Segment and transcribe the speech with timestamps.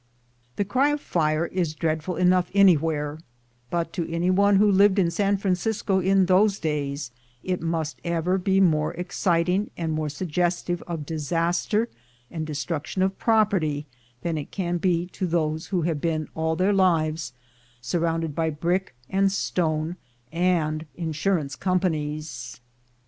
[0.55, 3.19] The cry of fire is dreadful enough anywhere,
[3.69, 7.11] but to any one who lived in San Francisco in those days
[7.43, 11.87] it must ever be more exciting and more suggestive of disaster
[12.31, 13.85] and destruction of property
[14.23, 16.55] than it can be LIFE AT HIGH SPEED 93 to those who have been all
[16.55, 17.33] their lives
[17.79, 19.97] surrounded by brick and stone,
[20.31, 22.59] and insurance companies.